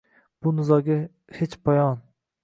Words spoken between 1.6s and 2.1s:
poyon.